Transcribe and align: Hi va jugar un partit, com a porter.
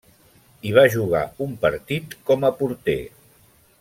Hi 0.67 0.71
va 0.77 0.85
jugar 0.95 1.21
un 1.47 1.53
partit, 1.67 2.17
com 2.31 2.49
a 2.51 2.55
porter. 2.63 3.01